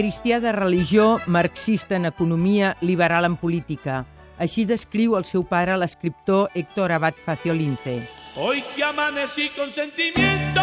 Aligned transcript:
Cristià 0.00 0.40
de 0.40 0.50
religió, 0.52 1.20
marxista 1.26 1.94
en 1.94 2.06
economia, 2.06 2.74
liberal 2.80 3.26
en 3.28 3.34
política. 3.36 3.98
Així 4.40 4.64
descriu 4.64 5.18
el 5.18 5.26
seu 5.28 5.44
pare 5.44 5.76
l'escriptor 5.76 6.48
Héctor 6.56 6.96
Abad 6.96 7.20
Faciolince. 7.26 7.98
Hoy 8.40 8.64
que 8.74 8.82
amanecí 8.82 9.50
con 9.50 9.70
sentimiento, 9.70 10.62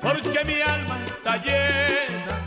porque 0.00 0.44
mi 0.46 0.60
alma 0.62 1.00
está 1.04 1.34
llena. 1.42 2.45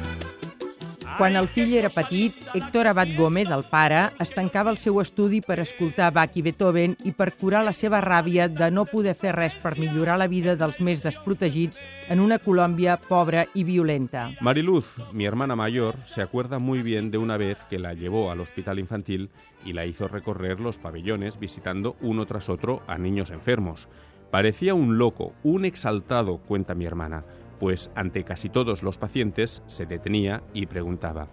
Quan 1.19 1.35
el 1.35 1.49
fill 1.51 1.73
era 1.75 1.89
petit, 1.91 2.31
Héctor 2.55 2.87
Abad 2.87 3.09
Gómez, 3.17 3.49
el 3.51 3.65
pare, 3.67 4.05
es 4.23 4.29
tancava 4.31 4.71
al 4.71 4.77
seu 4.79 5.01
estudi 5.01 5.41
per 5.43 5.57
escoltar 5.59 6.13
Bach 6.15 6.37
i 6.39 6.43
Beethoven 6.45 6.93
i 7.03 7.11
per 7.11 7.33
curar 7.35 7.65
la 7.67 7.73
seva 7.75 7.99
ràbia 7.99 8.45
de 8.47 8.69
no 8.71 8.85
poder 8.87 9.17
fer 9.19 9.33
res 9.35 9.57
per 9.59 9.73
millorar 9.75 10.15
la 10.21 10.29
vida 10.31 10.55
dels 10.55 10.79
més 10.79 11.03
desprotegits 11.03 11.81
en 12.07 12.23
una 12.23 12.37
Colòmbia 12.39 12.95
pobra 13.09 13.43
y 13.53 13.65
violenta. 13.67 14.29
Mariluz, 14.39 15.01
mi 15.11 15.25
hermana 15.25 15.57
mayor, 15.59 15.97
se 16.05 16.21
acuerda 16.21 16.57
muy 16.57 16.83
bien 16.83 17.11
de 17.11 17.17
una 17.17 17.35
vez 17.35 17.57
que 17.69 17.79
la 17.79 17.93
llevó 17.93 18.31
al 18.31 18.39
hospital 18.39 18.79
infantil 18.79 19.29
y 19.65 19.73
la 19.73 19.85
hizo 19.85 20.07
recorrer 20.07 20.61
los 20.61 20.79
pabellones 20.79 21.37
visitando 21.37 21.97
uno 21.99 22.27
tras 22.27 22.47
otro 22.47 22.81
a 22.87 22.97
niños 22.97 23.29
enfermos. 23.29 23.89
Parecía 24.31 24.73
un 24.73 24.97
loco, 24.97 25.33
un 25.43 25.65
exaltado, 25.65 26.37
cuenta 26.37 26.75
mi 26.75 26.85
hermana 26.85 27.25
pues 27.59 27.91
ante 27.95 28.23
casi 28.23 28.49
todos 28.49 28.83
los 28.83 28.97
pacientes 28.97 29.63
se 29.67 29.85
detenía 29.85 30.43
y 30.53 30.65
preguntaba, 30.65 31.27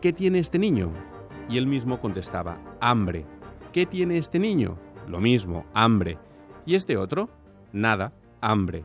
¿qué 0.00 0.12
tiene 0.12 0.38
este 0.38 0.58
niño? 0.58 0.90
Y 1.48 1.58
él 1.58 1.66
mismo 1.66 2.00
contestaba, 2.00 2.58
hambre. 2.80 3.26
¿Qué 3.72 3.86
tiene 3.86 4.18
este 4.18 4.38
niño? 4.38 4.78
Lo 5.08 5.20
mismo, 5.20 5.66
hambre. 5.74 6.18
¿Y 6.66 6.74
este 6.74 6.96
otro? 6.96 7.28
Nada, 7.72 8.12
hambre. 8.40 8.84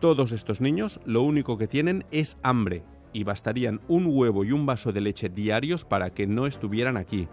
Todos 0.00 0.32
estos 0.32 0.60
niños 0.60 1.00
lo 1.04 1.22
único 1.22 1.58
que 1.58 1.68
tienen 1.68 2.04
es 2.10 2.38
hambre, 2.42 2.84
y 3.12 3.24
bastarían 3.24 3.80
un 3.88 4.06
huevo 4.06 4.44
y 4.44 4.52
un 4.52 4.66
vaso 4.66 4.92
de 4.92 5.00
leche 5.00 5.28
diarios 5.28 5.84
para 5.84 6.10
que 6.10 6.26
no 6.26 6.46
estuvieran 6.46 6.96
aquí. 6.96 7.28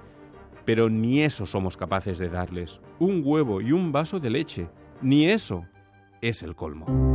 Pero 0.66 0.90
ni 0.90 1.22
eso 1.22 1.46
somos 1.46 1.78
capaces 1.78 2.18
de 2.18 2.30
darles. 2.30 2.82
Un 3.00 3.22
huevo 3.24 3.62
y 3.62 3.72
un 3.72 3.92
vaso 3.92 4.20
de 4.20 4.30
leche. 4.30 4.70
Ni 5.02 5.28
eso 5.28 5.66
es 6.22 6.44
el 6.44 6.56
colmo. 6.56 7.07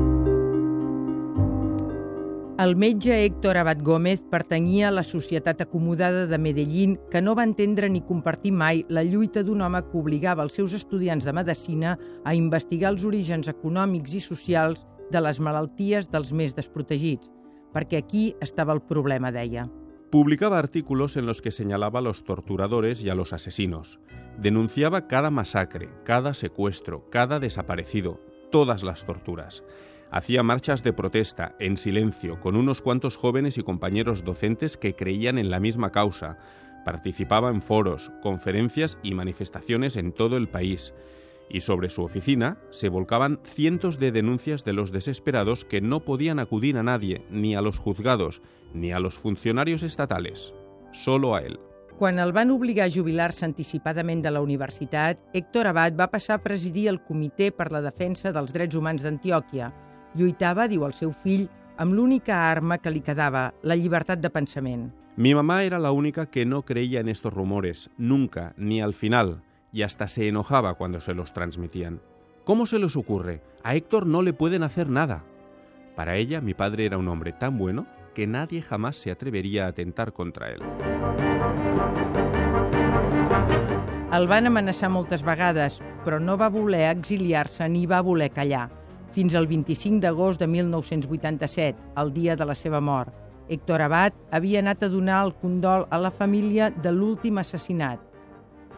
El 2.63 2.77
metge 2.77 3.25
Héctor 3.25 3.57
Abad 3.59 3.79
Gómez 3.83 4.23
pertanyia 4.31 4.87
a 4.89 4.93
la 4.95 5.03
societat 5.03 5.61
acomodada 5.65 6.29
de 6.29 6.39
Medellín 6.39 6.93
que 7.11 7.21
no 7.21 7.35
va 7.35 7.43
entendre 7.43 7.89
ni 7.91 8.05
compartir 8.07 8.53
mai 8.55 8.85
la 8.89 9.03
lluita 9.03 9.43
d'un 9.43 9.65
home 9.67 9.81
que 9.89 9.99
obligava 9.99 10.45
els 10.47 10.55
seus 10.55 10.77
estudiants 10.79 11.27
de 11.27 11.35
medicina 11.35 11.97
a 12.23 12.37
investigar 12.39 12.93
els 12.93 13.03
orígens 13.09 13.51
econòmics 13.51 14.15
i 14.15 14.23
socials 14.23 14.85
de 15.11 15.25
les 15.27 15.41
malalties 15.43 16.07
dels 16.13 16.31
més 16.31 16.55
desprotegits, 16.55 17.33
perquè 17.75 17.99
aquí 17.99 18.37
estava 18.39 18.77
el 18.79 18.85
problema, 18.87 19.33
deia. 19.35 19.67
Publicaba 20.13 20.61
artículos 20.61 21.17
en 21.17 21.27
los 21.27 21.43
que 21.43 21.51
señalaba 21.51 21.99
a 21.99 22.03
los 22.03 22.23
torturadores 22.23 23.03
y 23.03 23.11
a 23.11 23.17
los 23.17 23.33
asesinos. 23.33 23.99
Denunciaba 24.39 25.09
cada 25.09 25.33
masacre, 25.33 25.91
cada 26.05 26.33
secuestro, 26.33 27.11
cada 27.11 27.41
desaparecido, 27.41 28.21
todas 28.53 28.85
las 28.85 29.05
torturas. 29.05 29.65
Hacía 30.13 30.43
marchas 30.43 30.85
de 30.85 30.93
protesta, 30.93 31.57
en 31.59 31.79
silencio, 31.79 32.39
con 32.39 32.55
unos 32.55 32.83
cuantos 32.83 33.17
jóvenes 33.17 33.57
y 33.57 33.63
compañeros 33.63 34.25
docentes 34.25 34.77
que 34.77 34.95
creían 34.95 35.39
en 35.39 35.49
la 35.49 35.59
misma 35.59 35.91
causa. 35.91 36.37
Participaba 36.85 37.49
en 37.49 37.63
foros, 37.63 38.13
conferencias 38.21 38.99
y 39.03 39.15
manifestaciones 39.15 39.97
en 39.97 40.13
todo 40.13 40.37
el 40.37 40.49
país. 40.51 40.93
Y 41.49 41.61
sobre 41.61 41.89
su 41.89 42.03
oficina 42.03 42.59
se 42.69 42.91
volcaban 42.91 43.41
cientos 43.45 43.99
de 43.99 44.13
denuncias 44.13 44.67
de 44.67 44.75
los 44.75 44.93
desesperados 44.93 45.65
que 45.65 45.81
no 45.81 46.01
podían 46.01 46.41
acudir 46.41 46.77
a 46.77 46.83
nadie, 46.83 47.25
ni 47.31 47.55
a 47.55 47.63
los 47.63 47.79
juzgados, 47.79 48.43
ni 48.75 48.93
a 48.93 49.01
los 49.01 49.19
funcionarios 49.19 49.83
estatales, 49.83 50.53
solo 50.93 51.35
a 51.35 51.41
él. 51.41 51.59
Quan 51.99 52.19
el 52.19 52.33
van 52.33 52.51
a 52.51 52.91
jubilar-se 52.91 53.47
anticipadament 53.47 54.27
la 54.27 54.43
universitat, 54.43 55.19
Héctor 55.33 55.69
Abad 55.69 55.95
va 55.99 56.11
passar 56.11 56.35
a 56.37 56.43
presidir 56.43 56.89
el 56.89 57.01
Comitè 57.01 57.51
per 57.53 57.71
la 57.73 57.81
Defensa 57.81 58.33
dels 58.33 58.53
Drets 58.53 58.77
Humans 58.77 59.03
d'Antioquia, 59.03 59.73
Lluitava, 60.15 60.67
diu 60.69 60.85
el 60.85 60.93
seu 60.93 61.13
fill, 61.13 61.47
amb 61.81 61.95
l'única 61.97 62.37
arma 62.51 62.77
que 62.79 62.91
li 62.93 63.01
quedava, 63.01 63.47
la 63.63 63.77
llibertat 63.77 64.21
de 64.21 64.29
pensament. 64.31 64.91
Mi 65.17 65.35
mamá 65.35 65.63
era 65.65 65.79
la 65.79 65.93
única 65.93 66.27
que 66.27 66.45
no 66.45 66.63
creía 66.63 67.01
en 67.01 67.09
estos 67.09 67.33
rumores, 67.33 67.91
nunca, 67.97 68.53
ni 68.59 68.83
al 68.83 68.93
final, 68.93 69.43
y 69.73 69.83
hasta 69.83 70.09
se 70.09 70.29
enojaba 70.29 70.75
cuando 70.75 71.01
se 71.01 71.15
los 71.15 71.33
transmitían. 71.33 72.01
¿Cómo 72.45 72.67
se 72.67 72.79
les 72.79 72.97
ocurre? 72.97 73.43
A 73.63 73.75
Héctor 73.75 74.07
no 74.07 74.21
le 74.21 74.35
pueden 74.35 74.63
hacer 74.63 74.91
nada. 74.91 75.25
Para 75.97 76.17
ella, 76.17 76.41
mi 76.41 76.53
padre 76.53 76.85
era 76.87 76.99
un 76.99 77.09
hombre 77.09 77.33
tan 77.33 77.57
bueno 77.57 77.87
que 78.15 78.27
nadie 78.27 78.61
jamás 78.61 78.97
se 78.97 79.11
atrevería 79.11 79.65
a 79.65 79.69
atentar 79.69 80.13
contra 80.13 80.51
él. 80.51 80.61
El 84.13 84.29
van 84.29 84.45
amenaçar 84.45 84.91
moltes 84.93 85.25
vegades, 85.25 85.81
però 86.05 86.21
no 86.21 86.37
va 86.37 86.53
voler 86.53 86.91
exiliar-se 86.91 87.65
ni 87.73 87.87
va 87.89 88.03
voler 88.05 88.29
callar 88.31 88.82
fins 89.13 89.35
al 89.37 89.47
25 89.47 90.01
d'agost 90.01 90.41
de 90.41 90.49
1987, 90.49 91.79
el 92.01 92.13
dia 92.13 92.37
de 92.37 92.47
la 92.49 92.55
seva 92.57 92.81
mort. 92.81 93.13
Héctor 93.49 93.83
Abad 93.85 94.15
havia 94.31 94.61
anat 94.63 94.83
a 94.83 94.89
donar 94.89 95.23
el 95.27 95.35
condol 95.37 95.87
a 95.91 95.99
la 96.01 96.11
família 96.11 96.71
de 96.71 96.93
l'últim 96.93 97.39
assassinat. 97.39 98.01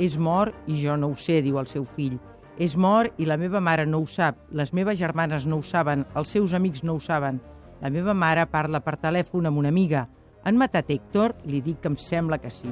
És 0.02 0.18
mort 0.18 0.54
i 0.66 0.80
jo 0.80 0.96
no 0.98 1.12
ho 1.12 1.14
sé, 1.14 1.40
diu 1.42 1.60
el 1.60 1.70
seu 1.70 1.84
fill. 1.84 2.18
És 2.58 2.76
mort 2.76 3.14
i 3.18 3.26
la 3.26 3.38
meva 3.38 3.60
mare 3.60 3.86
no 3.86 4.00
ho 4.02 4.06
sap, 4.06 4.38
les 4.50 4.72
meves 4.74 4.98
germanes 4.98 5.46
no 5.46 5.58
ho 5.58 5.62
saben, 5.62 6.06
els 6.14 6.34
seus 6.34 6.54
amics 6.54 6.82
no 6.82 6.94
ho 6.94 7.02
saben. 7.02 7.40
La 7.82 7.90
meva 7.90 8.14
mare 8.14 8.46
parla 8.50 8.80
per 8.80 8.96
telèfon 8.98 9.46
amb 9.46 9.58
una 9.62 9.70
amiga. 9.70 10.08
Han 10.44 10.58
matat 10.58 10.90
Héctor? 10.90 11.36
Li 11.44 11.60
dic 11.60 11.80
que 11.82 11.90
em 11.92 11.96
sembla 11.98 12.38
que 12.38 12.50
sí. 12.50 12.70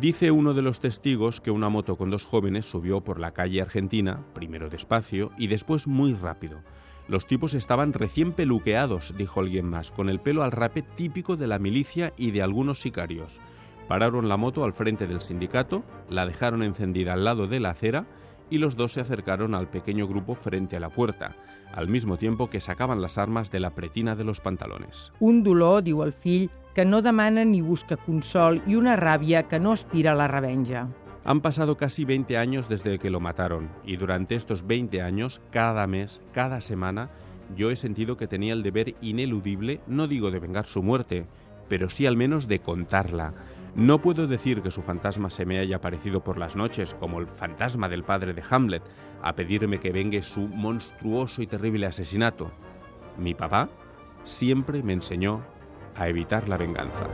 Dice 0.00 0.32
uno 0.32 0.54
de 0.54 0.62
los 0.62 0.80
testigos 0.80 1.40
que 1.40 1.52
una 1.52 1.68
moto 1.68 1.96
con 1.96 2.10
dos 2.10 2.24
jóvenes 2.24 2.66
subió 2.66 3.02
por 3.02 3.20
la 3.20 3.30
calle 3.30 3.62
argentina, 3.62 4.24
primero 4.34 4.68
despacio 4.68 5.30
y 5.38 5.46
después 5.46 5.86
muy 5.86 6.14
rápido. 6.14 6.58
Los 7.06 7.28
tipos 7.28 7.54
estaban 7.54 7.92
recién 7.92 8.32
peluqueados, 8.32 9.14
dijo 9.16 9.38
alguien 9.38 9.66
más, 9.66 9.92
con 9.92 10.08
el 10.08 10.18
pelo 10.18 10.42
al 10.42 10.50
rape 10.50 10.82
típico 10.82 11.36
de 11.36 11.46
la 11.46 11.60
milicia 11.60 12.12
y 12.16 12.32
de 12.32 12.42
algunos 12.42 12.80
sicarios. 12.80 13.40
Pararon 13.86 14.28
la 14.28 14.36
moto 14.36 14.64
al 14.64 14.72
frente 14.72 15.06
del 15.06 15.20
sindicato, 15.20 15.84
la 16.10 16.26
dejaron 16.26 16.64
encendida 16.64 17.12
al 17.12 17.22
lado 17.22 17.46
de 17.46 17.60
la 17.60 17.70
acera 17.70 18.04
y 18.50 18.58
los 18.58 18.76
dos 18.76 18.92
se 18.92 19.00
acercaron 19.00 19.54
al 19.54 19.68
pequeño 19.68 20.06
grupo 20.06 20.34
frente 20.34 20.76
a 20.76 20.80
la 20.80 20.90
puerta, 20.90 21.36
al 21.72 21.88
mismo 21.88 22.16
tiempo 22.16 22.48
que 22.48 22.60
sacaban 22.60 23.02
las 23.02 23.18
armas 23.18 23.50
de 23.50 23.60
la 23.60 23.74
pretina 23.74 24.14
de 24.14 24.24
los 24.24 24.40
pantalones. 24.40 25.12
Un 25.20 25.42
dolor, 25.42 25.82
diu 25.82 26.02
el 26.04 26.12
fill, 26.12 26.50
que 26.74 26.84
no 26.84 27.02
demana 27.02 27.44
ni 27.44 27.60
busca 27.60 27.96
consol 27.96 28.62
y 28.66 28.74
una 28.74 28.96
rabia 28.96 29.44
que 29.44 29.60
no 29.60 29.72
aspira 29.72 30.12
a 30.12 30.14
la 30.14 30.28
revenja. 30.28 30.88
Han 31.24 31.40
pasado 31.40 31.76
casi 31.76 32.04
20 32.04 32.36
años 32.36 32.68
desde 32.68 32.98
que 32.98 33.10
lo 33.10 33.18
mataron 33.18 33.70
y 33.84 33.96
durante 33.96 34.34
estos 34.34 34.66
20 34.66 35.00
años, 35.00 35.40
cada 35.50 35.86
mes, 35.86 36.20
cada 36.32 36.60
semana, 36.60 37.10
yo 37.56 37.70
he 37.70 37.76
sentido 37.76 38.16
que 38.16 38.26
tenía 38.26 38.52
el 38.52 38.62
deber 38.62 38.94
ineludible, 39.00 39.80
no 39.86 40.06
digo 40.06 40.30
de 40.30 40.40
vengar 40.40 40.66
su 40.66 40.82
muerte, 40.82 41.26
pero 41.68 41.88
sí 41.88 42.06
al 42.06 42.16
menos 42.16 42.46
de 42.46 42.58
contarla. 42.58 43.32
No 43.74 44.00
puedo 44.00 44.28
decir 44.28 44.62
que 44.62 44.70
su 44.70 44.82
fantasma 44.82 45.30
se 45.30 45.44
me 45.44 45.58
haya 45.58 45.76
aparecido 45.76 46.22
por 46.22 46.38
las 46.38 46.54
noches, 46.54 46.94
como 46.94 47.18
el 47.18 47.26
fantasma 47.26 47.88
del 47.88 48.04
padre 48.04 48.32
de 48.32 48.42
Hamlet, 48.48 48.84
a 49.20 49.34
pedirme 49.34 49.80
que 49.80 49.90
vengue 49.90 50.22
su 50.22 50.42
monstruoso 50.42 51.42
y 51.42 51.48
terrible 51.48 51.86
asesinato. 51.86 52.52
Mi 53.18 53.34
papá 53.34 53.68
siempre 54.22 54.80
me 54.84 54.92
enseñó 54.92 55.42
a 55.96 56.08
evitar 56.08 56.48
la 56.48 56.56
venganza. 56.56 57.08